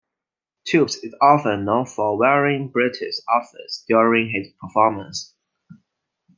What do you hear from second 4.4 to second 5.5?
performances.